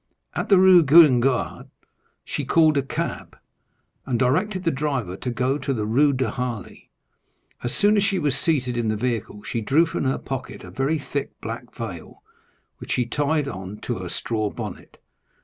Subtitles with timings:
[0.33, 1.69] At the Rue Guénégaud
[2.25, 3.37] she called a cab,
[4.03, 6.89] and directed the driver to go to the Rue de Harlay.
[7.61, 10.71] As soon as she was seated in the vehicle, she drew from her pocket a
[10.71, 12.23] very thick black veil,
[12.79, 14.97] which she tied on to her straw bonnet.